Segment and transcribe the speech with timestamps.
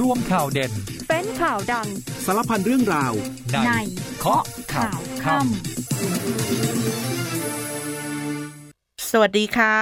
[0.00, 0.72] ร่วมข่าวเด่น
[1.08, 1.88] เป็นข่าวดัง
[2.24, 3.12] สารพันเรื่องราว
[3.52, 3.72] ในใน
[4.18, 4.42] เคาะ
[4.74, 5.34] ข่าวค่
[9.10, 9.76] สวัสดีค่ะ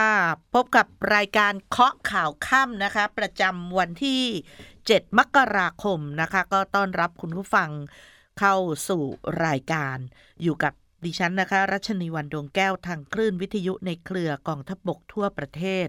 [0.55, 4.23] พบกับรายการเคาะข่าวค่ำนะคะ ประจำวันที่
[4.71, 7.71] 7 มกราคมนะคะ ก็ต้อนรับคุณผู้ฟัง
[8.39, 8.57] เข้า
[8.89, 9.03] สู่
[9.47, 9.97] รายการ
[10.43, 10.73] อยู่กับ
[11.05, 15.89] ดิฉันนะคะ รัชนีวันดวงแก้วทางคลื่นวิทยุในเครือกองทัพบกทั่วประเทศ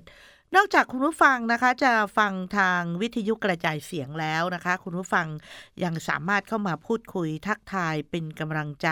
[0.56, 5.28] นอกจากคุณผู้ฟังนะคะ จะฟังทางวิทยุกระจายเสียงแล้วนะคะ คุณผู้ฟัง
[5.84, 8.88] ยังสามารถเข้ามาพูดคุยทักทายเป็นกำลังใจ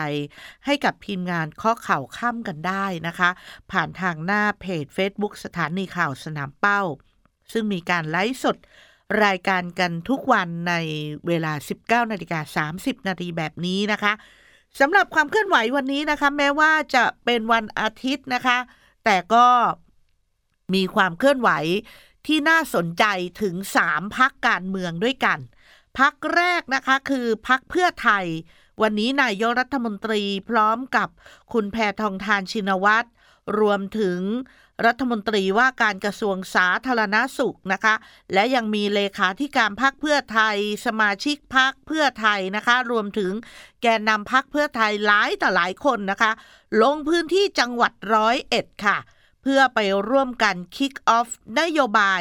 [0.66, 3.30] ให้กับทีมงานข้อข่าวค่ำกันได้นะคะ
[3.72, 6.82] ผ่านทางหน้าเพจ Facebook สถานีข่าวสนามเป้า
[7.52, 8.56] ซึ่งมีการไลฟ์สด
[9.24, 10.74] รายการกันทุกวันใน
[11.26, 11.52] เวลา
[11.82, 14.12] 19นาฬิกา30 นาทีแบบนี้นะคะ
[14.80, 18.58] สำหรับความเคลื่อนไหววันนี้นะคะ แม้ว่าจะเป็นวันอาทิตย์นะคะ
[19.04, 19.46] แต่ก็
[20.74, 21.50] มีความเคลื่อนไหว
[22.26, 23.04] ที่น่าสนใจ
[23.42, 23.54] ถึง
[23.86, 25.38] 3พักการเมืองด้วยกัน
[25.98, 28.26] พักแรกนะคะคือพักเพื่อไทย
[28.82, 31.08] วันนี้นายกรัฐมนตรีพร้อมกับ
[31.52, 33.08] คุณแพทองทานชินวัตร
[33.58, 34.20] รวมถึง
[34.86, 37.94] รัฐมนตรีว่าการกระทรวงสาธารณาสุขนะคะ
[38.32, 43.32] และยังมีเลขาธิการพักเพื่อไทย สมาชิกพักเพื่อไทยนะคะ รวมถึง
[43.82, 46.32] แกนนำพักเพื่อไทยหลายต่อหลายคนนะคะ
[46.82, 48.98] ลงพื้นที่จังหวัดร้อยเอ็ดค่ะ
[49.42, 49.78] เพื่อไป
[50.10, 51.28] ร่วมกันคิกออฟ
[51.60, 52.20] นโยบาย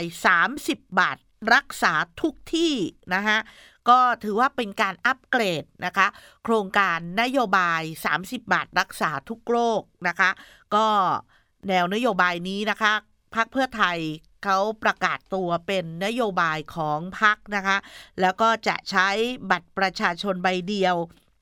[0.49, 1.17] 30 บาท
[1.53, 2.73] รักษาทุกที่
[3.13, 3.37] นะคะ
[3.89, 6.07] ก็ถือว่าเป็นการอัปเกรดนะคะ
[6.43, 7.81] โครงการนโยบาย
[8.15, 10.29] 30 บาท รักษาทุกโรคนะคะ
[10.75, 10.87] ก็
[11.67, 12.93] แนวนโยบายนี้นะคะ
[13.35, 13.99] พักเพื่อไทย
[14.43, 17.77] เขาประกาศตัวเป็นนโยบายของพักนะคะ
[18.21, 19.09] แล้วก็จะใช้
[19.51, 20.95] บัตรประชาชนใบเดียว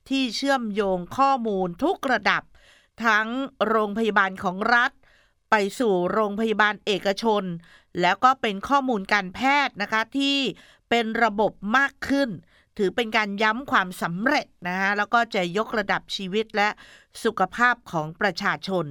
[0.08, 2.42] ที่เชื่อมโยงข้อมูลทุกระดับ
[3.04, 3.28] ทั้ง
[3.66, 4.92] โรงพยาบาลของรัฐ
[5.50, 7.44] ไปสู่โรงพยาบาลเอกชน
[8.00, 10.36] แล้วก็เป็นข้อมูลการแพทย์นะคะที่
[10.90, 12.28] เป็นระบบมากขึ้น
[12.78, 16.68] ถือเป็นการย้ำความสำเร็จนะคะแล้วก็จะยกระดับชีวิตและ
[17.24, 18.86] สุขภาพของประชาชน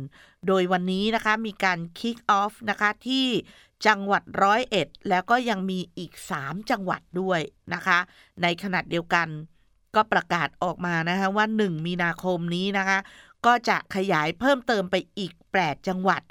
[0.47, 3.28] โดยวันนี้นะคะมีการคิกออฟนะคะที่
[3.88, 6.11] จังหวัดร้อยเอ็ด แล้วก็ยังมีอีก
[6.41, 7.41] 3 จังหวัดด้วย
[7.73, 8.00] นะคะ
[8.41, 9.28] ในขณะเดียวกัน
[9.95, 12.97] ก็ประกาศออกมานะคะว่า 1 มีนาคมนี้นะคะ
[13.45, 16.22] ก็จะขยายเพิ่มเติมไปอีก 8 จังหวัด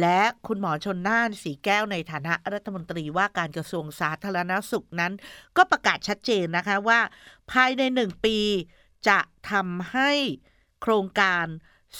[0.00, 5.12] และคุณหมอชนน่านสีแก้วในฐานะรัฐมนตรีว่าการกระทรวงสาธารณสุขนั้น
[5.56, 7.00] ก็ประกาศชัดเจนนะคะว่า
[7.52, 8.38] ภายใน1ปี
[9.08, 9.18] จะ
[9.50, 10.10] ทำให้
[10.82, 11.46] โครงการ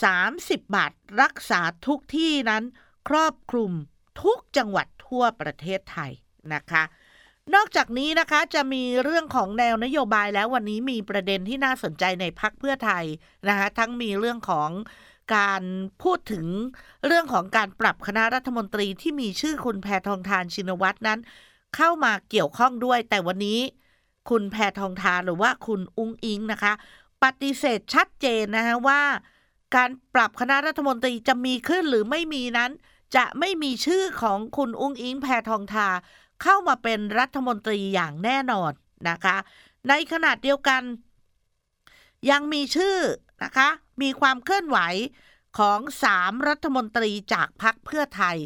[0.05, 2.65] 30 บาทรักษาทุกที่นั้น
[3.09, 3.73] ครอบคลุม
[4.23, 6.13] ทุกจังหวัดทั่วประเทศไทย
[6.55, 6.85] นะคะ
[7.55, 13.05] นอกจากนี้นะคะจะมีเรื่องของแนวนโยบายแล้ววันนี้มีประเด็นที่น่าสนใจในพักเพื่อไทย
[13.49, 14.71] นะคะทั้งมีเรื่องของ
[15.35, 15.63] การ
[16.03, 16.47] พูดถึง
[17.07, 21.21] เรื่องของการปรับคณะรัฐมนตรีที่มีชื่อคุณแพทองทานชินวัตรนั้น
[21.77, 23.61] เข้ามาเกี่ยวข้องด้วย แต่วันนี้
[24.31, 26.73] คุณแพทองทานหรือว่าคุณอุ้งอิงนะคะ
[27.23, 29.03] ปฏิเสธชัดเจนนะคะว่า
[29.77, 32.71] การปรับคณะรัฐมนตรีจะมีขึ้นหรือไม่มีนั้น
[33.17, 35.89] จะไม่มีชื่อของคุณอุ้งอิง แพทองทา
[36.43, 38.73] เข้ามาเป็นรัฐมนตรีอย่างแน่นอน
[39.09, 39.37] นะคะ
[39.89, 40.83] ในขณะเดียวกัน
[42.31, 42.97] ยังมีชื่อ
[43.45, 43.69] นะคะ
[44.03, 44.79] มีความเคลื่อนไหว
[45.59, 48.37] ของสามรัฐมนตรีจากพรรคเพื่อไทย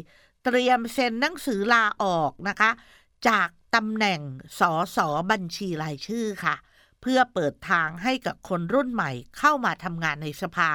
[0.43, 2.71] เตรียมเซ็นหนังสือลาออกนะคะ
[3.27, 4.21] จากตำแหน่ง
[4.59, 6.55] สอสอบัญชีรายชื่อค่ะ
[7.01, 10.71] เพื่อเปิดทางให้กับคนรุ่นใหม่เข้ามาทำงานในสภา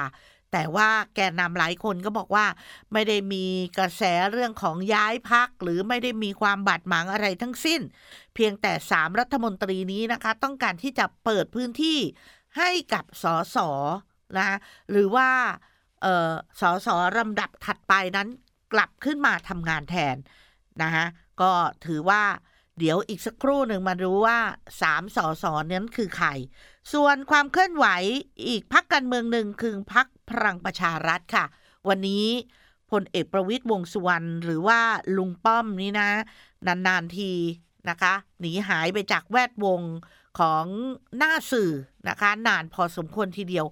[0.51, 2.45] แต่ว่าแกนนำหลายคนก็บอกว่า
[2.93, 3.45] ไม่ได้มี
[3.77, 7.81] กระแสเรื่องของย้ายพักหรือไม่ได้มีความบาดหมางอะไรทั้งสิ้น
[8.35, 11.99] เพียงแต่สามรัฐมนตรีนี้นะคะ ต้องการที่จะเปิดพื้นที่
[12.57, 13.25] ให้กับส
[13.55, 13.57] ส
[14.37, 14.57] นะ
[14.91, 15.29] หรือว่า
[16.05, 18.27] ออสอสอลำดับถัดไปนั้น
[18.73, 20.15] กลับขึ้นมาทำงานแทน
[20.81, 21.05] นะคะ
[21.41, 21.51] ก็
[21.85, 22.23] ถือว่า
[22.79, 24.39] เดี๋ยวอีกสักครู่หนึ่งมารู้ว่า
[24.81, 26.29] สามสอสอนั้นคือใคร
[26.93, 27.85] ส่วนความเคลื่อนไหว
[28.47, 31.45] อีกพักการเมืองหนึ่งคือพักพลังประชารัฐค่ะ
[31.89, 32.25] วันนี้
[32.91, 34.79] พลเอกประวิตยวงสุวรรณหรือว่า
[35.17, 36.09] ลุงป้อมนี่นะ
[36.67, 37.31] นานๆที
[37.89, 39.81] นะคะ หนีหายไปจากแวดวง
[40.39, 40.65] ของ
[41.17, 41.71] หน้าสื่อ
[42.09, 43.65] นะคะ นานพอสมควรทีเดียว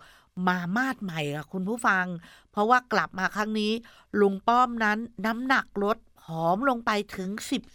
[0.48, 2.06] มามาดใหม่ค่ะคุณผู้ฟัง
[2.52, 3.72] เพราะว่ากลับมาครั้งนี้
[4.22, 7.30] ลุงป้อมนั้นน้ำหนักลดผอมลงไปถึง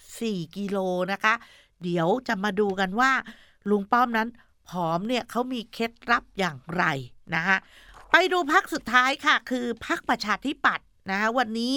[0.05, 0.79] 14 กิโล
[1.13, 1.35] นะคะ
[1.83, 3.13] เดี๋ยวจะมาดูกันว่า
[3.71, 4.29] ลุงป้อมนั้น
[4.69, 6.85] ผอมเนี่ยเขามีเคล็ดลับอย่างไร
[7.35, 7.57] นะคะ
[8.11, 11.77] ไปดูพักสุดท้ายค่ะ คือพักประชาธิปัตย์นะคะวันนี้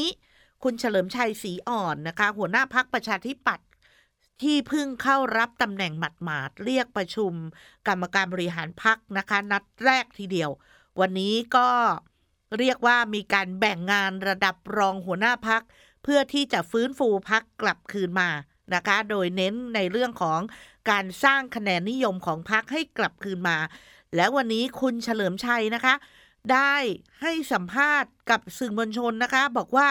[0.63, 3.67] คุณเฉลิมชัยศรีอ่อนนะคะ หัวหน้าพักประชาธิปัตย์
[4.41, 7.33] ที่เพิ่งเข้ารับตำแหน่งหมาดๆเรียกประชุม
[7.87, 10.51] กรรมการบริหารพักนะคะ นัดแรกทีเดียว
[10.99, 11.69] วันนี้ก็
[12.57, 15.61] เรียกว่ามีการแบ่งงานระดับรองหัวหน้าพัก
[16.03, 18.29] เพื่อที่จะฟื้นฟูพักกลับคืนมา
[18.73, 20.39] นะคะ โดยเน้นในเรื่องของ
[20.89, 23.57] การสร้างคะแนนนิยมของพรรคให้กลับคืนมา
[24.15, 25.95] และวันนี้คุณเฉลิมชัยนะคะ
[26.51, 26.75] ได้
[27.21, 29.89] ให้สัมภาษณ์กับสื่อมวลชนนะคะ บอกว่า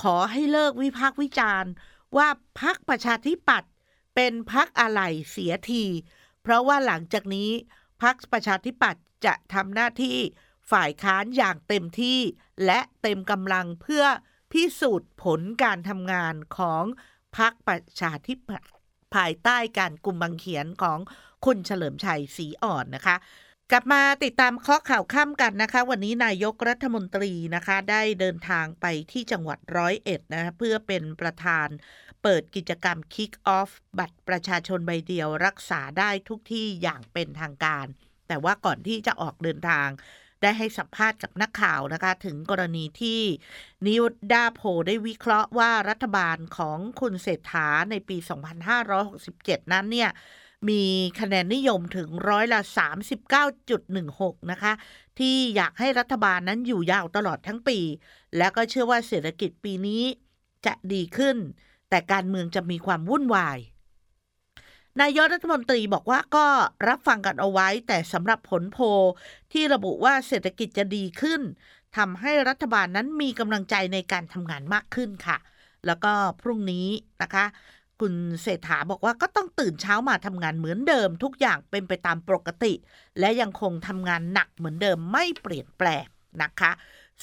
[0.00, 1.70] ขอให้เลิกวิพากษ์วิจารณ์
[2.16, 2.28] ว่า
[2.60, 3.70] พรรคประชาธิปัตย์
[4.14, 5.00] เป็นพรรคอะไร
[5.30, 5.84] เสียที
[6.42, 7.50] เพราะว่าหลังจากนี้
[8.02, 10.18] พรรคประชาธิปัตย์ จะทำหน้าที่
[10.70, 12.20] ฝ่ายค้านอย่างเต็มที่
[12.66, 14.04] และเต็มกำลังเพื่อ
[14.52, 16.84] พิสูจน์ผลการทำงานของ
[17.36, 18.70] พรรคประชาธิปัตย์
[19.14, 20.98] ภายใต้การกลุ่มบังเขียนของ
[21.44, 23.16] คุณเฉลิมชัยศรีอ่อนนะคะ
[23.70, 31.68] กลับมาติดตามข้อข่าวค่ำกันนะคะ วันนี้นายกรัฐมนตรีนะคะ ได้เดินทางไปที่จังหวัดร้อยเอ็ดนะคะเพื่อเป็นประธาน
[32.22, 37.86] เปิดกิจกรรม Kick Off บัตรประชาชนใบเดียวรักษาได้ทุกที่อย่างเป็นทางการ
[38.28, 39.88] แต่ว่าก่อนที่จะออกเดินทาง
[40.42, 43.20] ได้ให้สัมภาษณ์กับนักข่าวนะคะ ถึงกรณีที่
[43.86, 44.02] นิว
[44.32, 48.16] ดาโพได้วิเคราะห์ว่ารัฐบาลของคุณเศรษฐาในปี
[48.94, 50.10] 2567 นั้นเนี่ย
[50.68, 50.82] มี
[51.20, 52.60] คะแนนนิยมถึงร้อยละ
[53.36, 54.72] 39.16 นะคะ
[55.18, 57.78] ที่อยากให้รัฐบาลนั้นอยู่ยาวตลอดทั้งปี
[58.36, 60.02] และก็เชื่อว่าเศรษฐกิจปีนี้
[60.66, 61.36] จะดีขึ้น
[61.88, 63.58] แต่การเมืองจะมีความวุ่นวาย
[65.00, 66.46] นายกรัฐมนตรีบอกว่าก็
[66.88, 68.84] รับฟังกันเอาไว้ แต่สำหรับผลโพล
[69.52, 71.40] ที่ระบุว่าเศรษฐกิจจะดีขึ้น
[71.96, 75.36] ทำให้รัฐบาลนั้นมีกำลังใจในการทำงานมากขึ้นค่ะ
[75.86, 76.86] แล้วก็พรุ่งนี้
[77.22, 77.44] นะคะ
[78.00, 82.72] คุณเศรษฐาบอกว่าก็ต้องตื่นเช้ามาทำงานเหมือนเดิม ทุกอย่างเป็นไปตามปกติ
[83.20, 86.06] และยังคงทำงานหนักเหมือนเดิมไม่เปลี่ยนแปลง
[86.42, 86.72] นะคะ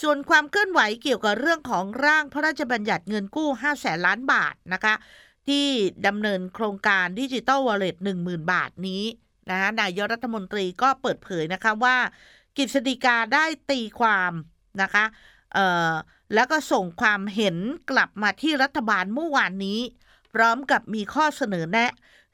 [0.01, 4.93] ส่วนความเคลื่อนไหวเกี่ยวกับเรื่องของร่างพระราชบัญญัติเงินกู้5แสนล้านบาทนะคะ
[5.47, 5.67] ที่
[6.07, 9.03] ดำเนินโครงการดิจิ t a ลวอลเล็ต10,000บาทนี้
[9.49, 11.97] นะคะนายกรัฐมนตรีก็เปิดเผยนะคะว่า
[12.57, 14.31] กฤษฎีกาได้ตีความ
[14.81, 15.05] นะคะ
[15.53, 15.91] เอ่อ
[16.33, 17.57] แล้วก็ส่งความเห็น
[17.91, 19.79] กลับมาที่รัฐบาลเมื่อวานนี้
[20.33, 21.91] พร้อมกับมีข้อเสนอแนะ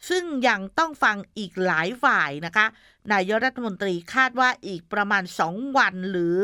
[0.09, 2.65] ซึ่งยังต้องฟังอีกหลายฝ่ายนะคะ
[3.13, 6.39] นายกรัฐมนตรีคาดว่าอีกประมาณ 2 วันหรือ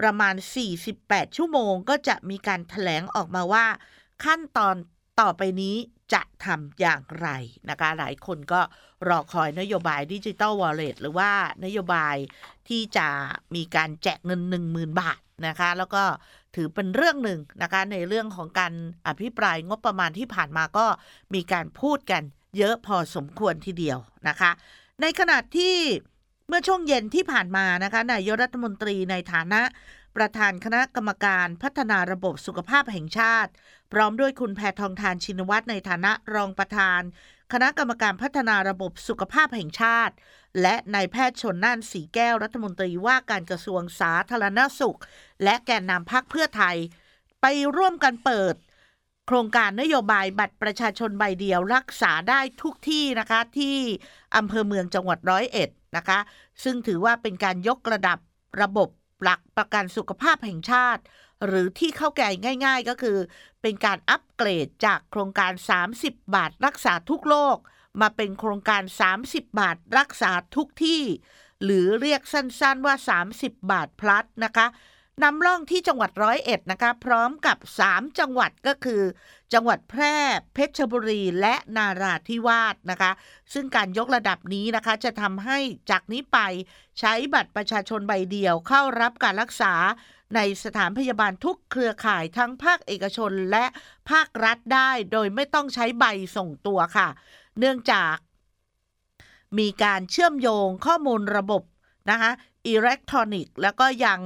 [0.00, 0.34] ประมาณ
[0.86, 3.66] 48 ชั่วโมง ก็จะมีการถแถลงออกมาว่า
[4.24, 4.76] ขั้นตอน
[5.20, 5.76] ต่อไปนี้
[6.12, 7.28] จะทำอย่างไร
[7.70, 8.60] นะคะ หลายคนก็
[9.08, 11.30] รอคอยนโยบายดิจิ t a ลวอลเล็ตหรือว่า
[11.64, 12.16] นโยบาย
[12.68, 13.08] ที่จะ
[13.54, 14.40] มีการแจกเงิน
[14.70, 16.02] 10,000 บาทนะคะ แล้วก็
[16.54, 18.72] ถือเป็นเรื่องหนึ่งนะคะ ในเรื่องของการ
[19.06, 20.86] อภิปรายงบประมาณที่ผ่านมาก็
[21.34, 22.22] มีการพูดกัน
[22.58, 24.50] เยอะพอสมควรทีเดียวนะคะ
[25.00, 25.76] ในขณะที่
[26.52, 29.62] เมื่อช่วงเย็นที่ผ่านมานะคะนายกรัฐมนตรีในฐานะ
[30.16, 33.50] ประธานคณะกรรมการพัฒนาระบบสุขภาพแห่งชาติ
[33.92, 37.00] พร้อมด้วยคุณแพทองทานชินวัตรในฐานะรองประธาน
[37.52, 40.14] คณะกรรมการพัฒนาระบบสุขภาพแห่งชาติ
[40.62, 44.98] และนายแพทย์ชนน่านสีแก้วรัฐมนตรีว่าการกระทรวงสาธารณสุข
[45.44, 46.76] และแกนนำพักเพื่อไทย
[47.40, 48.54] ไปร่วมกันเปิด
[49.26, 53.76] โครงการนโยบายบัตรประชาชนใบเดียวรักษาได้ทุกที่นะคะที่
[54.36, 56.18] อำเภอเมืองจังหวัดร้อยเอ็ด นะคะ
[56.64, 58.18] ซึ่งถือว่าเป็นการยกระดับ
[58.62, 58.88] ระบบ
[59.22, 61.02] หลักประกันสุขภาพแห่งชาติ
[61.46, 62.22] หรือที่เข้าใจ
[62.64, 63.18] ง่าย ๆ ก็คือ
[63.62, 65.52] เป็นการอัปเกรดจากโครงการ
[65.92, 67.56] 30 บาทรักษาทุกโรค
[68.00, 68.82] มาเป็นโครงการ
[69.16, 71.02] 30 บาทรักษาทุกที่
[71.64, 72.94] หรือเรียกสั้นๆว่า
[73.30, 74.66] 30 บาทพลัสนะคะ
[75.22, 77.58] นำร่องที่จังหวัดร้อยเอ็ดนะคะพร้อมกับ
[77.88, 79.02] 3 จังหวัดก็คือ
[79.52, 80.16] จังหวัดแพร่
[80.54, 83.12] เพชรบุรีและนาราธิวาสนะคะ
[83.52, 85.58] ซึ่งการยกระดับนี้นะคะจะทำให้
[85.90, 86.38] จากนี้ไป
[87.00, 89.74] ใช้บัตรประชาชนใบเดียวเข้ารับการรักษา
[90.34, 93.64] ในสถานพยาบาลทุกเครือข่ายทั้งภาคเอกชนและ
[94.10, 96.04] ภาครัฐได้ โดยไม่ต้องใช้ใบ
[96.36, 97.08] ส่งตัวค่ะ
[97.58, 98.16] เนื่องจาก
[99.58, 101.62] มีการเชื่อมโยงข้อมูลระบบ
[102.10, 102.30] นะคะ
[102.66, 104.20] อิเล็กทรอนิกส์แล้วก็ยัง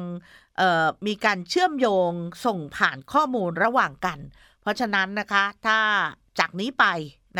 [1.07, 2.11] มีการเชื่อมโยง
[2.45, 4.19] ส่งผ่านข้อมูลระหว่างกัน
[4.61, 5.79] เพราะฉะนั้นนะคะถ้า
[6.39, 6.85] จากนี้ไป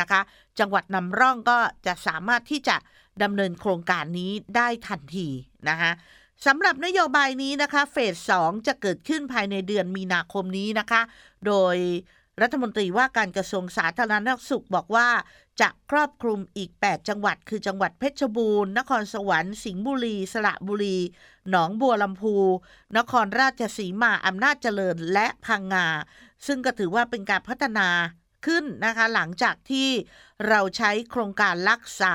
[0.01, 0.21] นะคะ
[0.59, 2.77] จังหวัดนำร่องก็จะสามารถที่จะ
[3.23, 5.29] ดำเนินโครงการนี้ได้ทันที
[5.69, 5.93] นะคะ
[6.47, 11.03] สำหรับนโยบายนี้นะคะ เฟสสองจะเกิดขึ้นภายในเดือนมีนาคมนี้นะคะ
[11.47, 11.77] โดย
[12.43, 15.09] รัฐมนตรีว่าการกระทรวงสาธารณสุขบอกว่า
[15.61, 20.99] จะครอบคลุมอีก 8 จังหวัด คือจังหวัดเพชรบูรณ์ นครสวรรค์ สิงห์บุรี สระบุรี
[21.51, 22.37] หนองบัวลำพู
[22.97, 25.87] นครราชสีมา อำนาจเจริญ และพังงา
[26.47, 27.89] ซึ่งก็ถือว่าเป็นการพัฒนา
[28.47, 29.89] ขึ้นนะคะ หลังจากที่
[30.49, 32.15] เราใช้โครงการรักษา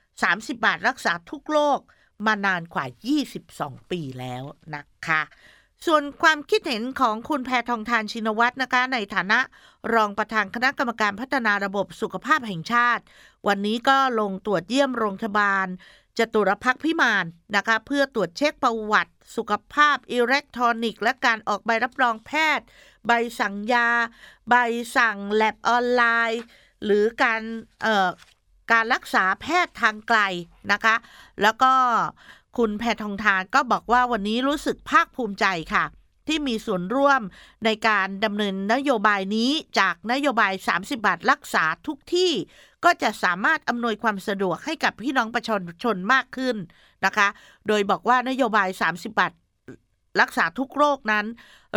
[0.00, 1.80] 30 บาทรักษาทุกโรค
[2.26, 2.86] มานานกว่า
[3.38, 4.44] 22 ปีแล้ว
[4.74, 5.22] นะคะ
[5.86, 9.38] ส่วนความคิดเห็นของคุณแพทองทานชินวัตรนะคะ ในฐานะ
[9.94, 13.02] รองประธานคณะกรรมการพัฒนาระบบสุขภาพแห่งชาติ
[13.46, 15.66] วันนี้ก็ลงตรวจเยี่ยมโรงพยาบาล
[16.18, 17.24] จตุรพักพิมาน
[17.56, 22.66] นะคะเพื่อตรวจเช็คประวัติ สุขภาพอิเล็กทรอนิกส์ และการออกใบรับรองแพทย์
[23.06, 23.88] ใบสั่งยา
[24.50, 24.54] ใบ
[24.96, 26.42] สั่งแลบออนไลน์
[26.84, 27.42] หรือการ
[27.82, 28.08] เอ่อ
[28.72, 30.20] การรักษาแพทย์ทางไกล
[30.72, 30.96] นะคะ
[31.42, 31.72] แล้วก็
[32.56, 35.84] คุณแพทองทานก็บอกว่าวันนี้รู้สึกภาคภูมิใจค่ะ
[36.28, 37.22] ที่มีส่วนร่วม
[37.64, 42.32] ในการดำเนินนโยบายนี้จากนโยบาย 30 บาทรักษาทุกที่
[42.84, 46.56] ก็จะสามารถอำนวยความสะดวกให้กับพี่น้องประชาชนมากขึ้น
[47.04, 47.28] นะคะ
[47.68, 49.32] โดยบอกว่านโยบาย 30 บาท
[50.20, 51.26] รักษาทุกโรคนั้น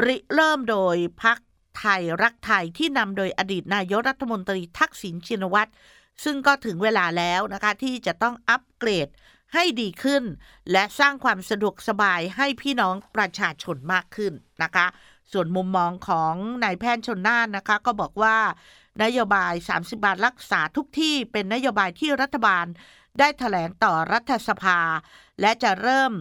[0.05, 1.37] ริเริ่มโดยพัก
[1.79, 5.71] ไทยรักไทยที่นำโดยอดีตนายกรัฐมนตรีทักษิณชินวัตร
[6.23, 9.07] ซึ่งก็ถึงเวลาแล้วนะคะที่จะต้องอัปเกรด
[9.53, 10.23] ให้ดีขึ้น
[10.71, 14.33] และสร้างความสะดวกสบายให้พี่น้องประชาชนมากขึ้น
[14.63, 14.87] นะคะ
[15.31, 16.33] ส่วนมุมมองของ
[16.63, 18.37] นายแพทย์ชนน่านนะคะ ก็บอกว่า
[19.03, 22.65] นโยบาย 30 บาทรักษาทุกที่เป็นนโยบายที่รัฐบาล
[23.19, 24.79] ได้ถแถลงต่อรัฐสภา
[25.41, 26.11] และจะเริ่ม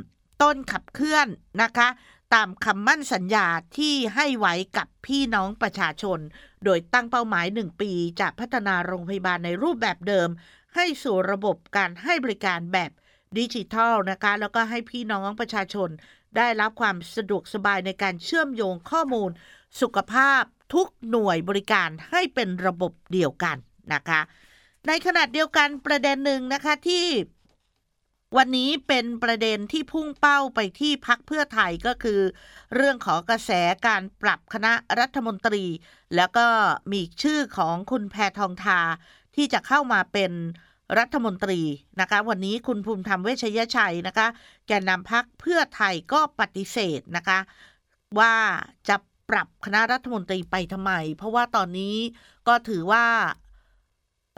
[0.42, 1.26] ต้นขับเคลื่อน
[1.62, 1.88] นะคะ
[2.34, 3.46] ตามคำมั่นสัญญา
[3.78, 6.18] ที่ให้ไว้กับพี่น้องประชาชน
[6.64, 10.28] โดยตั้งเป้าหมาย 1 ปี จะพัฒนาโรงพยาบาลในรูปแบบเดิม
[10.74, 12.90] ให้สู่ระบบการให้บริการแบบ
[13.38, 15.88] ดิจิทัลนะคะ แล้วก็ให้พี่น้องประชาชน
[16.36, 19.30] ได้รับความสะดวกสบายในการเชื่อมโยงข้อมูล
[19.80, 20.42] สุขภาพ
[20.74, 23.56] ทุกหน่วยบริการให้เป็นระบบเดียวกัน
[23.94, 24.20] นะคะ
[24.86, 27.06] ในขณะเดียวกันประเด็นหนึ่งนะคะที่
[28.36, 32.20] วันนี้เป็นประเด็นที่พุ่งเป้าไปที่พักเพื่อไทยก็คือ
[32.74, 33.50] เรื่องของกระแส
[33.86, 35.64] การปรับคณะรัฐมนตรี
[36.16, 36.46] แล้วก็
[36.92, 38.80] มีชื่อของคุณแพทองทา
[39.36, 40.32] ที่จะเข้ามาเป็น
[40.98, 41.60] รัฐมนตรี
[42.00, 44.26] นะคะ วันนี้คุณภูมิธรรมเวชยชัยนะคะ
[44.66, 47.38] แกนนำพักเพื่อไทยก็ปฏิเสธนะคะ
[48.18, 48.34] ว่า
[48.88, 48.96] จะ
[49.30, 51.96] ปรับคณะรัฐมนตรีไปทำไม เพราะว่าตอนนี้
[52.48, 53.06] ก็ถือว่า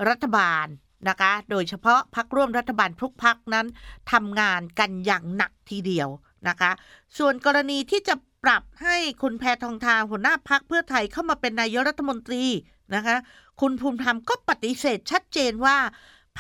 [0.09, 0.67] รัฐบาล
[1.09, 3.67] นะคะ โดยเฉพาะพักร่วมรัฐบาลทุกพักนั้น
[4.13, 6.09] ทำงานกันอย่างหนักทีเดียว
[6.49, 6.71] นะคะ
[7.19, 12.45] ส่วนกรณีที่จะปรับให้คุณแพทองทานหัวหน้าพักเพื่อไทยเข้ามาเป็นนายกรัฐมนตรี
[12.95, 13.17] นะคะ
[13.61, 15.77] คุณภูมิธรรมก็ปฏิเสธชัดเจนว่า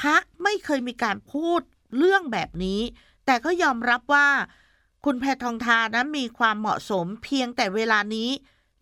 [0.00, 1.60] พักไม่เคยมีการพูด
[1.96, 2.80] เรื่องแบบนี้
[3.26, 4.28] แต่ก็ยอมรับว่า
[5.04, 8.30] คุณแพทองทานนะมีความเหมาะสมเพียงแต่เวลานี้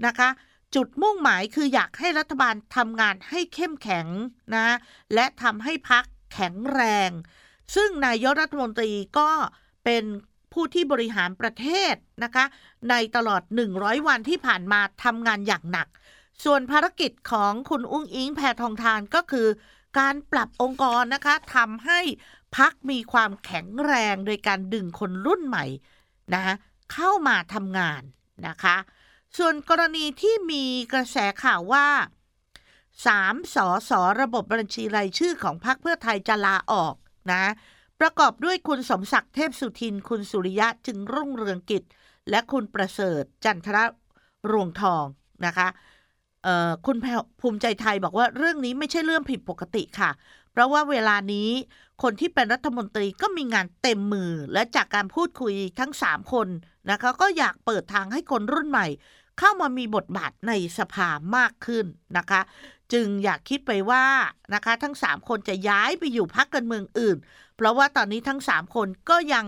[0.06, 0.28] นะคะ
[0.74, 4.06] จุดมุ่งหมายคืออยากให้รัฐบาลทำงานให้เข้มแข็ง
[4.54, 4.76] นะ
[5.14, 7.10] และทำให้พักแข็งแรง
[7.74, 9.30] ซึ่งนายกรัฐมนตรีก็
[9.84, 10.04] เป็น
[10.52, 12.44] ผู้ที่บริหารประเทศนะคะ
[12.90, 13.42] ในตลอด
[13.74, 15.88] 100 วันที่ผ่านมาทำงานอย่างหนัก
[16.44, 19.46] ส่วนภารกิจของคุณอุ้งอิงแพทองทานก็คือ
[19.98, 22.00] การปรับองค์กรนะคะทำให้
[22.56, 25.64] พักมีความแข็งแรงโดยการดึงคนรุ่นใหม่
[26.34, 26.54] นะคะ
[26.92, 28.02] เข้ามาทำงาน
[28.46, 28.76] นะคะ
[29.38, 31.88] ส่วนกรณีที่มีกระแสข่าวว่า
[33.06, 36.94] สามสอสอระบบบัญชีรายชื่อของพรรคเพื่อไทยจะลาออก
[37.32, 37.44] นะ
[38.00, 41.82] ประกอบด้วยคุณสมศักดิ์เทพสุทิน คุณสุริยะจึงรุ่งเรืองกิจ
[42.30, 43.78] และคุณประเสริฐจันทร
[44.50, 45.04] รวงทอง
[45.46, 45.68] นะคะ
[46.86, 46.96] คุณ
[47.40, 50.10] ภูมิใจไทยบอกว่าเรื่องนี้ไม่ใช่เรื่องผิดปกติค่ะ
[50.52, 51.50] เพราะว่าเวลานี้
[52.02, 56.48] คนที่เป็นรัฐมนตรีก็มีงานเต็มมือ และจากการพูดคุยทั้ง 3 คน
[56.90, 58.86] นะคะก็อยากเปิดทางให้คนรุ่นใหม่
[59.38, 61.86] เข้ามามีบทบาทในสภามากขึ้น
[62.18, 62.40] นะคะ
[62.92, 64.04] จึงอยากคิดไปว่า
[64.54, 67.16] นะคะทั้ง 3 คนจะย้ายไปอยู่พักการเมืองอื่น
[67.56, 69.44] เพราะว่าตอนนี้ทั้ง 3 คนก็ยัง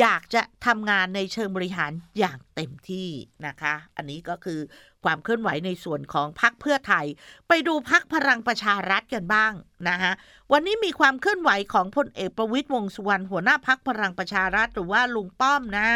[0.00, 3.08] อยากจะทำงานในเชิงบริหารอย่างเต็มที่
[3.46, 4.60] นะคะ อันนี้ก็คือ
[5.04, 7.06] ความเคลื่อนไหวในส่วนของพักเพื่อไทย
[7.48, 9.52] ไปดูพักพลังประชารัฐกันบ้าง
[9.88, 10.12] นะคะ
[10.52, 15.88] วันนี้มีความเคลื่อนไหวของพลเอกประวิตยวงสุวรรณหัวหน้าพักพลังประชารัฐ หรือว่าลุงป้อมนะ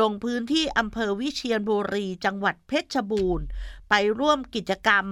[0.00, 3.46] ลงพื้นที่อำเภอวิเชียรบุรี จังหวัดเพชรบูรณ์
[3.88, 5.06] ไปร่วมกิจกรรม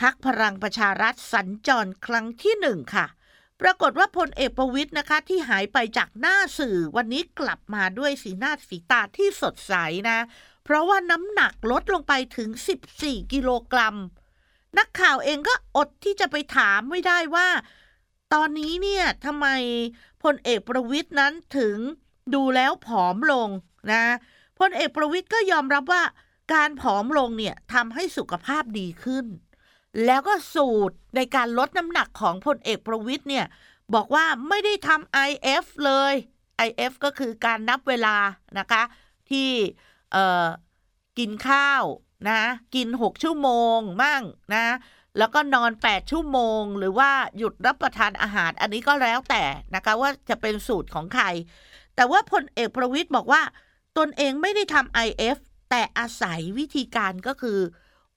[0.00, 3.06] พักพลังประชารัฐสัญจรครั้งที่หนึ่งค่ะ
[3.60, 9.74] ปรากฏว่าพลเอกประวิตยนะคะ ที่หายไปจากหน้าสื่อวันนี้กลับมาด้วยสีหน้าสีตาที่สดใส
[10.10, 10.18] นะ
[10.64, 12.48] เพราะว่าน้ำหนักลดลงไปถึง
[12.90, 13.96] 14 กิโลกรัม
[14.78, 17.48] นักข่าวเองก็อดที่จะไปถามไม่ได้ว่า
[18.34, 19.46] ตอนนี้เนี่ยทำไม
[20.22, 21.76] พลเอกประวิตยนั้นถึง
[22.34, 23.48] ดูแล้วผอมลง
[23.92, 24.04] นะ
[24.58, 26.02] พลเอกประวิตยก็ยอมรับว่า
[26.54, 29.26] การผอมลงเนี่ยทำให้สุขภาพดีขึ้น
[30.06, 33.46] แล้วก็สูตรในการลดน้ำหนักของพลเอกประวิตยเนี่ย
[33.94, 36.14] บอกว่าไม่ได้ทำ IF เลย
[36.66, 38.16] IF ก็คือการนับเวลา
[38.58, 38.82] นะคะ
[39.30, 39.48] ที่
[41.18, 41.84] กินข้าว
[42.28, 42.42] นะ
[42.74, 44.22] กิน 6 ชั่วโมงมั่ง
[44.54, 44.64] นะ
[45.18, 49.44] แล้วก็นอน 8 ชั่วโมง หรือว่าหยุดรับประทานอาหาร อันนี้ก็แล้วแต่
[49.74, 51.24] นะคะ ว่าจะเป็นสูตรของใคร
[51.96, 53.42] แต่ว่าพลเอกประวิตยบอกว่า
[53.98, 55.36] ตนเองไม่ได้ทำ IF
[55.70, 57.58] แต่อาศัยวิธีการก็คือ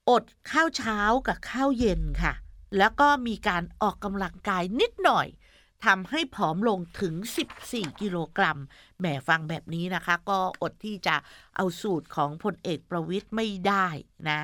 [0.09, 2.33] อดข้าวเช้ากับข้าวเย็นค่ะ
[2.77, 5.27] แล้วก็มีการออกกำลังกายนิดหน่อย
[5.85, 7.13] ทำให้ผอมลงถึง
[7.57, 8.59] 14 กิโลกรัม
[8.99, 11.15] แหมฟังแบบนี้นะคะ ก็อดที่จะ
[11.55, 13.87] เอาสูตรของพลเอกประวิตยไม่ได้
[14.29, 14.39] นะ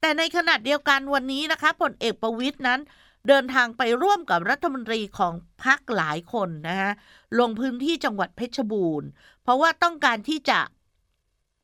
[0.00, 2.80] แต่ในขณะเดียวกันวันนี้นะคะพลเอกประวิตยนั้น
[3.28, 6.92] เดินทางไปร่วมกับรัฐมนตรีของพรรคหลายคนนะฮะ
[7.38, 9.08] ลงพื้นที่จังหวัดเพชรบูรณ์
[9.42, 10.58] เพราะว่าต้องการที่จะ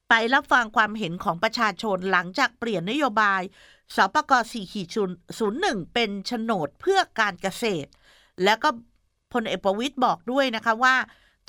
[0.08, 3.42] ไปรับฟังความเห็นของประชาชนหลังจากเปลี่ยนนโยบาย
[3.96, 4.88] สปก4ขีด
[5.38, 7.90] ศูนย์หนึ่งเป็นโฉนดเพื่อการเกษตร
[8.44, 8.68] แล้วก็
[9.32, 10.96] พลเอกประวิตยบอกด้วยนะคะว่า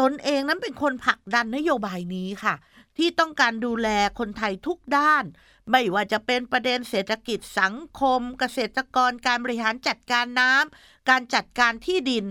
[0.02, 2.56] ตนเองนั้นเป็นคนผลักดันนโยบายนี้ค่ะ
[2.98, 3.88] ที่ต้องการดูแล
[4.20, 5.24] คนไทยทุกด้าน
[5.72, 12.26] ไม่ว่าจะเป็นประเด็นเศรษฐกิจสังคม เกษตรกรการบริหารจัดการน้ำการจัดการที่ดิน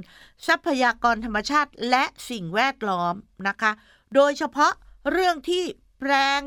[0.46, 3.14] ทรัพยากรธรรมชาติและสิ่งแวดล้อม
[3.48, 3.72] นะคะ
[4.14, 4.72] โดยเฉพาะ
[5.10, 5.64] เรื่องที่
[5.98, 6.40] แปลง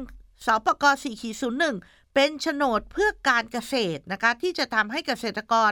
[0.46, 1.77] สปก4ขีดศูนย์หนึ่ง
[2.13, 5.72] เป็นโฉนดเพื่อการเกษตรนะคะที่จะทำให้เกษตรกร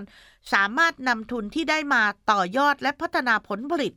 [0.53, 3.93] สามารถนำทุนที่ได้มาต่อยอดและพัฒนาผลผลิต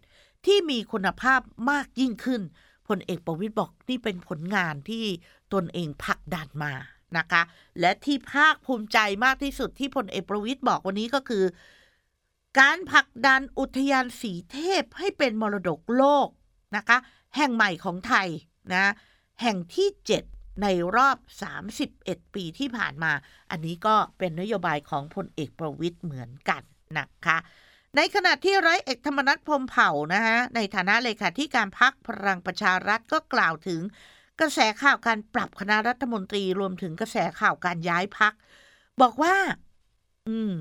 [0.47, 2.43] ที่มีคุณภาพมากยิ่งขึ้น
[2.89, 5.05] พลเอกประวิตยบอกนี่เป็นผลงานที่
[5.53, 6.73] ตนเองผลักดันมา
[7.19, 7.43] นะคะ
[7.81, 11.45] และที่ภาคภูมิใจมากที่สุดที่พลเอกประวิตยบอกวันนี้ก็คือ
[12.61, 16.29] การผลักดันอุทยานสีเทพให้เป็นมรดกโลก
[16.77, 16.99] นะคะ
[17.37, 18.29] แห่งใหม่ของไทย
[18.75, 18.93] นะ
[19.41, 19.89] แห่งที่
[20.27, 21.17] 7 ในรอบ
[21.77, 23.13] 31 ปีที่ผ่านมา
[23.51, 26.63] อันนี้ก็เป็นนโยบายของพลเอกประวิตยเหมือนกัน
[26.99, 27.39] นะคะ
[27.97, 33.81] ในขณะที่ร้อยเอกธรรมนัฐพรมเผ่านะฮะในฐานะเลขาธิการพักพลังประชารัฐก็กล่าวถึง
[34.41, 38.33] กระแสข่าวการปรับคณะรัฐมนตรีรวมถึงกระแสข่าวการย้ายพัก
[39.01, 39.37] บอกว่า
[40.29, 40.53] อืม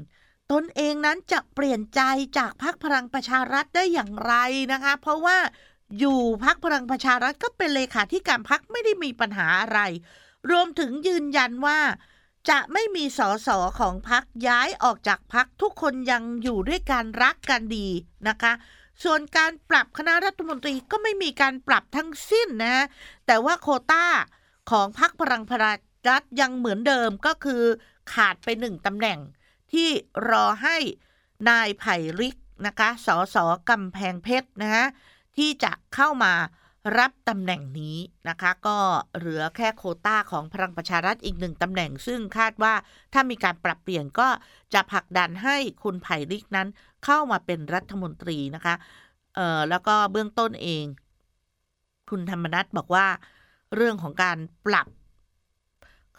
[0.52, 2.02] ตนเองนั้นจะเปลี่ยนใจ
[2.38, 4.34] จากพักพลังประชารัฐได้อย่างไร
[4.74, 5.38] นะคะ เพราะว่า
[6.00, 9.80] อยู่พักพลังประชารัฐก็เป็นเลขาธิการพักไม่ได้มีปัญหาอะไร
[10.52, 11.80] รวมถึงยืนยันว่า
[12.50, 17.88] จะไม่มีสสของพักย้ายออกจากพักทุกคนยังอยู่ด้วยการรักกันดี
[18.28, 18.54] นะคะ
[19.04, 22.86] ส่วนการปรับคณะรัฐมนตรีก็ไม่มีการปรับทั้งสิ้นนะ
[23.28, 24.06] แต่ว่าโคต้า
[24.72, 25.78] ของพักพลังประชา
[26.10, 27.64] รัฐยังเหมือนเดิมก็คือ
[28.14, 29.20] ขาดไปหนึ่งตำแหน่ง
[29.72, 29.90] ที่
[30.30, 30.78] รอให้
[31.50, 33.38] นายไผ่ริกนะคะสส
[33.70, 34.86] กำแพงเพชรนะฮะ
[35.42, 36.34] ที่จะเข้ามา
[37.00, 37.98] รับตำแหน่งนี้
[38.30, 38.78] นะคะ ก็
[39.18, 42.74] เหลือแค่โคต้าของพลังประชารัฐอีกหนึ่งตำแหน่ง ซึ่งคาดว่า
[43.14, 44.28] ถ้ามีการปรับเปลี่ยนก็
[44.74, 46.68] จะผลักดันให้คุณไผ่ลิกนั้น
[47.06, 48.76] เข้ามาเป็นรัฐมนตรีนะคะ
[49.36, 50.86] เอ่อแล้วก็เบื้องต้นเอง
[52.10, 53.08] คุณธรรมนัฐบอกว่า
[53.76, 54.88] เรื่องของการปรับ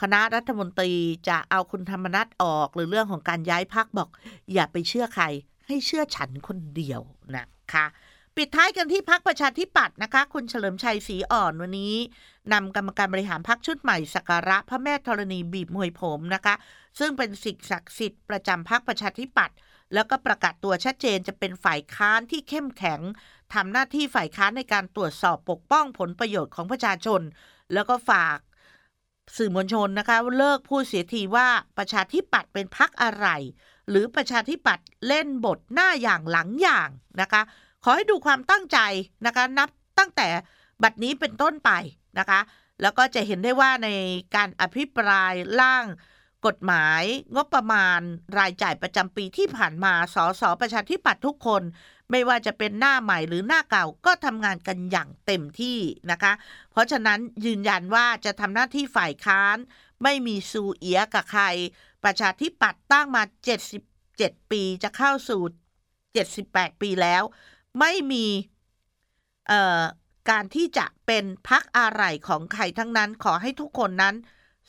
[0.00, 0.92] คณะรัฐมนตรี
[1.28, 4.08] จะเอาคุณธรรมนัฐออก หรือเรื่องของการย้ายพักบอก
[4.52, 5.24] อย่าไปเชื่อใคร
[5.66, 7.00] ให้เชื่อฉันคนเดียว
[7.36, 7.86] นะคะ
[8.36, 11.94] ปิดท้ายกันที่พักประชาธิปัตย์นะคะ คุณเฉลิมชัยศรีอ่อนวันนี้
[12.52, 16.54] นำกรรมการบริหารพักชุดใหม่สักการะพระแม่ธรณีบีบมวยผมนะคะ
[16.98, 19.56] ซึ่งเป็นสิ่งศักดิ์สิทธิ์ประจำพักประชาธิปัตย์
[19.94, 23.00] แล้วก็ประกาศตัวชัดเจนจะเป็นฝ่ายค้านที่เข้มแข็ง
[23.54, 27.20] ทำหน้าที่ฝ่ายค้านในการตรวจสอบปกป้องผลประโยชน์ของประชาชน
[27.72, 28.38] แล้วก็ฝาก
[29.36, 33.26] สื่อมวลชนนะคะเลิกพูดเสียทีว่าประชาธิปัตย์เป็นพักอะไร
[33.88, 36.88] หรือประชาธิปัตย์เล่นบทหน้าอย่างหลังอย่าง
[37.20, 37.42] นะคะ
[37.84, 38.78] ขอให้ดูความตั้งใจ
[39.26, 39.68] นะคะ นับ
[39.98, 40.28] ตั้งแต่
[40.82, 41.70] บัดนี้เป็นต้นไป
[42.18, 42.40] นะคะ
[42.82, 43.88] แล้วก็จะเห็นได้ว่าใน
[44.36, 45.84] การอภิปรายร่าง
[46.46, 47.02] กฎหมาย
[47.34, 48.00] งบประมาณ
[48.38, 51.62] รายจ่ายประจำปีที่ผ่านมา สสประชาธิปัตย์ทุกคน
[52.10, 55.78] ไม่ว่าจะเป็นหน้าใหม่หรือหน้าเก่าก็ทำงานกันอย่างเต็มที่
[56.10, 56.32] นะคะ
[56.70, 59.56] เพราะฉะนั้นยืนยันว่าจะทำหน้าที่ฝ่ายค้าน
[60.02, 61.44] ไม่มีซูเอียกับใคร
[62.04, 63.22] ประชาธิปัตย์ตั้งมา
[63.86, 65.42] 77 ปีจะเข้าสู่
[66.12, 67.22] 78 ปีแล้ว
[67.78, 68.26] ไม่มี
[70.30, 74.14] การที่จะเป็นพักอะไรของใครทั้งนั้นขอให้ทุกคนนั้น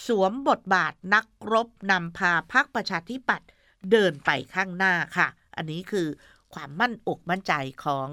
[0.08, 3.50] สวมบทบาทนักรบนำพาพักประชาธิปัตย์
[3.92, 6.08] เดินไปข้างหน้าค่ะ อันนี้คือ
[6.54, 8.10] ความมั่นอกมั่นใจของ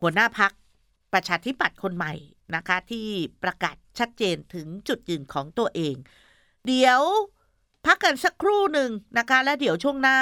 [0.00, 0.52] หัวหน้าพัก
[1.12, 2.14] ประชาธิปัตย์คนใหม่
[2.54, 3.06] นะคะ ที่
[3.42, 5.94] ประกาศชัดเจนถึงจุดยืนของตัวเอง
[6.66, 7.00] เดี๋ยว
[7.86, 10.18] พักกันสักครู่หนึ่งนะคะ และเดี๋ยวช่วงหน้า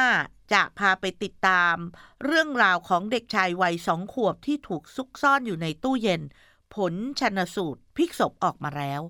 [0.53, 1.77] จะพาไปติดตาม
[2.25, 6.23] เรื่องราวของเด็กชายวัยสองขวบที่ถูกซุกซ่อนอยู่ในตู้เย็น
[6.75, 9.03] ผลชนสูตรพิกศพออกมาแล้ว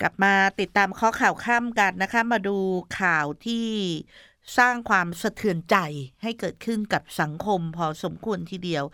[0.00, 2.58] กลับมาติดตามข้อข่าวข้ามกันนะคะ มาดู
[3.00, 3.68] ข่าวที่
[4.58, 5.76] สร้างความสะเทือนใจ
[6.22, 8.84] ให้เกิดขึ้นกับสังคมพอสมควรทีเดียว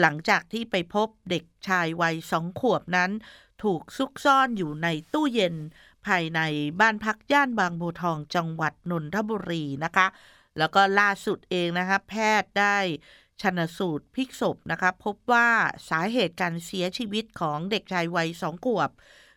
[0.00, 3.10] หลังจากที่ไปพบเด็กชายวัยสองขวบนั้น
[3.62, 5.54] ถูกซุกซ่อนอยู่ในตู้เย็น
[6.06, 6.40] ภายใน
[6.80, 10.06] บ้านพักย่านบางบัวทองจังหวัดนนทบุรีนะคะ
[10.58, 12.76] แล้วก็ล่าสุดเองนะคะแพทย์ได้
[13.42, 15.48] ชนสูตรพิกศพนะคะพบว่า
[15.90, 18.90] สาเหตุการเสียชีวิตของเด็กชายวัยสองขวบ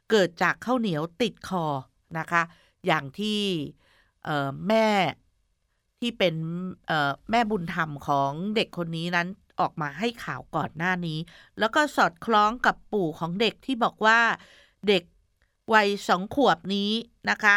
[0.09, 1.65] เกิดจากข้าวเหนียวติดคอ
[2.19, 2.41] นะคะ
[2.85, 3.41] อย่างที่
[4.67, 4.87] แม่
[5.99, 6.35] ที่เป็น
[7.31, 9.27] แม่บุญธรรมของเด็กคนนี้นั้น
[9.59, 11.19] ออกมาให้ข่าวก่อนหน้านี้
[11.59, 14.19] แล้วก็สอดคล้องกับปู่ของเด็กที่บอกว่า
[14.87, 15.03] เด็ก
[15.73, 16.91] วัยสองขวบนี้
[17.29, 17.55] นะคะ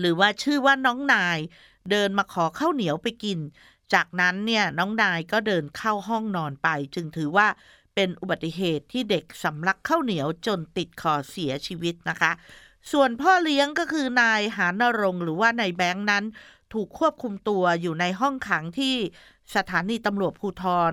[0.00, 1.38] หรือว่าชื่อว่าน้องนาย
[1.90, 3.38] เดินมาขอข้าวเหนียวไปกิน
[3.94, 7.48] จากนั้นเนี่ยน้องนายก็เดินเข้าห้องนอนไป จึงถือว่า
[7.94, 12.32] เป็นอุบัติเหตุที่เด็กสำลักข้าวเหนียวจนติดคอเสียชีวิตนะคะ
[12.92, 16.24] ส่วนพ่อเลี้ยงก็คือนายหานรงค์หรือว่านายแบงค์นั้น
[16.72, 18.94] ถูกควบคุมตัวอยู่ในห้องขังที่
[19.56, 20.92] สถานีตำรวจภูทร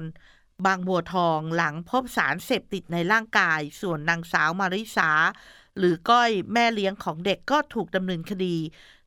[0.65, 5.11] บางบัวทองหลังพบสารเสพติดในร่างกาย ส่วนนางสาวมาริสา
[5.77, 8.55] หรือก้อยแม่เลี้ยงของเด็กก็ถูกดำเนินคดี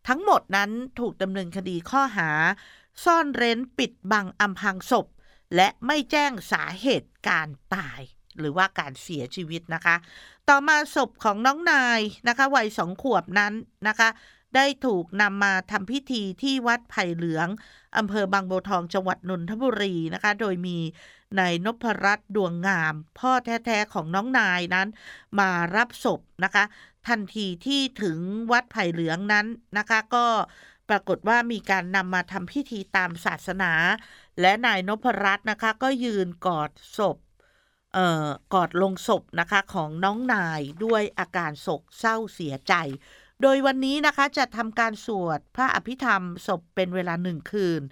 [0.09, 2.31] ทั้งหมดนั้นถูกดำเนินคดีข้อหา
[3.05, 5.07] ซ่อนเร้นปิดบังอำพรางศพ
[5.57, 8.01] และไม่แจ้งสาเหตุการตาย
[8.39, 9.97] หรือว่าการเสียชีวิตนะคะ
[10.49, 13.53] ต่อมาศพของน้องนายนะคะวัยสองขวบนั้น
[13.89, 14.09] นะคะ
[14.57, 17.49] ได้ถูกนำมาทำพิธีที่วัดไผ่เหลือง
[17.99, 20.79] อำเภอบางบัวทองจังหวัดนนทบุรีนะคะ โดยมี
[21.39, 24.89] นายนพรัตน์ดวงงาม พ่อแท้ๆของน้องนายนั้น
[25.39, 26.65] มารับศพนะคะ
[27.09, 28.19] ทันทีที่ถึง
[28.53, 29.47] วัดไผ่เหลืองนั้น
[29.79, 30.27] นะคะ ก็
[30.89, 33.73] ปรากฏว่ามีการนำมาทำพิธีตามศาสนา
[34.41, 37.19] และนายนพรัตน์นะคะ ก็ยืนกอดศพ
[37.95, 42.75] เอ่อกอดลงศพนะคะของน้องนายด้วยอาการโศกเศร้าเสียใจ
[43.43, 47.83] โดยวันนี้นะคะจะทำการสวดพระอภิธรรมศพเป็นเวลาหนึ่งคืน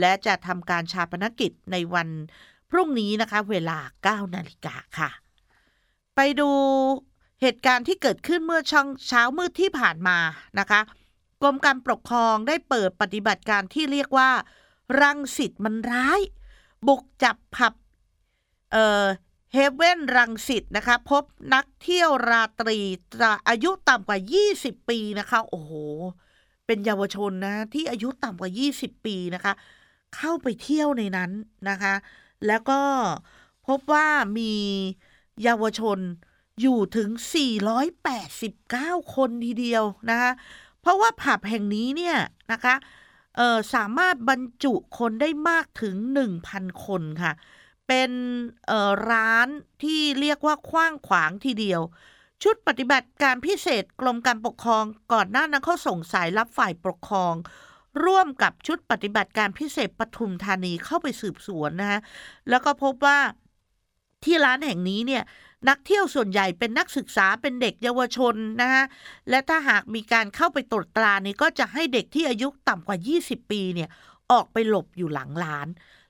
[0.00, 2.08] และจะทำการชาปนกิจในวัน
[2.70, 3.78] พรุ่งนี้นะคะ เวลา
[4.26, 5.10] 9 นาฬิกาค่ะ
[6.16, 6.50] ไปดู
[7.42, 10.18] เหตุการณ์ที่เกิดขึ้นเมื่อช่องเช้ามืดที่ผ่านมา
[10.58, 10.80] นะคะ
[11.42, 14.30] กรมการปกครองได้เปิดปฏิบัติการที่เรียกว่า
[15.00, 16.20] รังสิตมันร้าย
[16.86, 17.74] บุกจับผับ
[18.72, 19.04] เอ่อ
[19.52, 21.24] เฮเว่นรังสิตนะคะพบ
[21.54, 22.78] นักเที่ยวราตรี
[23.48, 24.18] อายุต่ำกว่า
[24.54, 25.72] 20 ปีนะคะ โอ้โห
[26.66, 29.52] เป็นเยาวชนนะ ที่อายุต่ำกว่า 20 ปีนะคะ
[30.16, 31.30] เข้าไปเที่ยวในนั้น
[31.68, 31.94] นะคะ
[32.46, 32.80] แล้วก็
[33.66, 34.52] พบว่ามี
[35.42, 35.98] เยาวชน
[36.60, 37.10] อยู่ถึง
[38.32, 40.30] 489 คนทีเดียวนะคะ
[40.80, 42.16] เพราะว่าผับแห่งนี้เนี่ย
[42.52, 42.74] นะคะ
[43.36, 45.94] เออสามารถบรรจุคนได้มากถึง
[46.40, 47.32] 1,000 คนค่ะ
[47.86, 48.10] เป็น
[48.66, 49.48] เอ่อร้าน
[49.82, 51.80] ที่เรียกว่าคว้างขวางทีเดียว
[52.42, 57.34] ชุดปฏิบัติการพิเศษกรมการปกครองก่อนหน้านั้นเขาส่งสายรับฝ่ายปกครอง
[58.04, 62.00] ร่วมกับชุดปฏิบัติการพิเศษปทุมธานีเข้าไปสืบสวนนะฮะ
[62.48, 63.18] แล้วก็พบว่า
[64.24, 65.22] ที่ร้านแห่งนี้เนี่ย
[65.68, 68.84] นักเที่ยวส่วนใหญ่เป็นนักศึกษาเป็นเด็กเยาวชนนะฮะ
[69.30, 73.88] และถ้าหากมีการเข้าไปตรวจตรานี่ก็จะให้เด็กที่อายุต่ำกว่า 20 ปีเนี่ย
[74.32, 75.68] ออกไปหลบอยู่หลังร้าน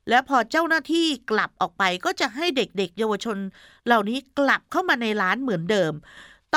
[0.09, 3.39] และพอเจ้าหน้าที่กลับออกไปก็จะให้เด็กๆ เยาวชน
[3.87, 5.93] เหล่านี้กลับเข้ามาในร้านเหมือนเดิม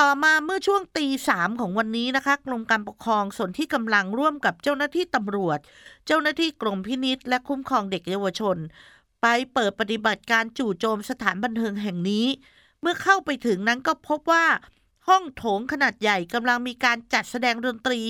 [0.02, 5.58] ่อมาเมื่อช่วงตีสามของวันนี้นะคะกรมการปกครองส่วนที่กำลังร่วมกับเจ้าหน้าที่ตำรวจ
[6.06, 8.56] เจ้าหน้าที่กรมพินิษและคุ้มครองเด็กเยาวชน
[9.22, 12.26] ไปเปิดปฏิบัติการจู่โจมสถานบันเทิงแห่งนี้
[12.84, 14.46] เมื่อเข้าไปถึงนั้นก็พบว่า
[15.08, 18.00] ห้องโถงขนาดใหญ่กำลังมีการจัดแสดงดนตรี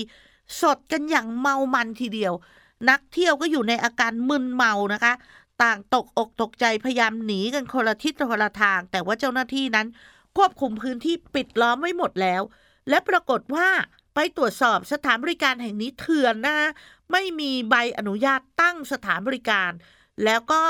[0.61, 2.33] สดกันอย่างเมามันทีเดียว
[2.89, 5.13] นักเที่ยวก็อยู่ในอาการมึนเมานะคะ
[5.63, 9.87] ต่างตกอกตกใจพยายามหนีกันคนละทิศคนละทาง แต่ว่าเจ้าหน้าที่นั้น
[10.37, 12.41] ควบคุมพื้นที่ปิดล้อมไว้หมดแล้ว
[12.89, 13.67] และปรากฏว่า
[14.15, 16.57] ไปตรวจสอบสถานบริการแห่งนี้เถื่อนนะ
[17.11, 19.71] ไม่มีใบอนุญาตตั้งสถานบริการ
[20.23, 20.63] แล้วก็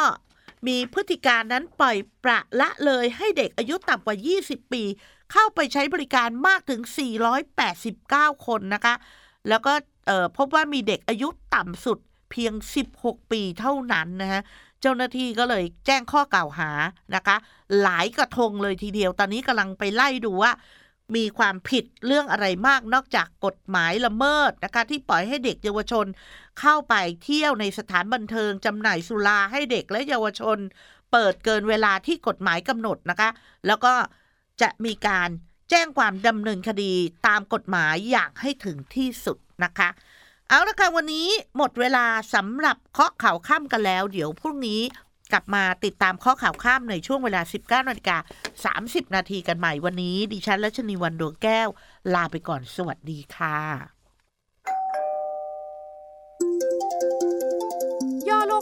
[0.68, 4.84] มีพฤติการนั้นปล่อยประละเลยให้เด็กอายุต่ำกว่า 20 ปี
[5.32, 6.82] เข้าไปใช้บริการมากถึง
[7.64, 8.96] 489 คนนะคะ
[9.50, 9.74] แล้วก็
[10.38, 12.00] พบว่ามีเด็กอายุต่ำสุด
[12.32, 12.54] เพียง
[12.94, 14.42] 16 ปีเท่านั้นนะฮะ
[14.82, 16.72] เจ้าหน้าที่ก็เลยแจ้งข้อกล่าวหา
[17.16, 17.36] นะคะ
[17.82, 20.52] หลายกระทงเลยทีเดียว ตอนนี้กำลังไปไล่ดูว่า
[21.16, 26.06] มีความผิดเรื่องอะไรมากนอกจากกฎหมายละเมิดนะคะ ที่ปล่อยให้เด็กเยาวชน
[26.60, 30.58] เข้าไปเที่ยวในสถานบันเทิงจำหน่ายสุราให้เด็กและเยาวชน
[31.12, 33.30] เปิดเกินเวลาที่กฎหมายกำหนดนะคะ
[33.68, 33.94] แล้วก็
[34.62, 35.30] จะมีการ
[35.70, 36.94] แจ้งความดำเนินคดี
[37.28, 39.90] ตามกฎหมายอย่างให้ถึงที่สุดนะคะ
[40.50, 44.82] เอาละค่ะวันนี้หมดเวลาสำหรับเคาะข่าวข้ามกันแล้ว เดี๋ยวพรุ่งนี้
[45.36, 48.18] กลับมาติดตามข้อข่าวข้ามในช่วงเวลา 19นาฬิกา
[48.86, 51.70] 30 นาทีกันใหม่วันนี้ ดิฉันและชนีวันดวงแก้ว
[52.14, 53.95] ลาไปก่อนสวัสดีค่ะ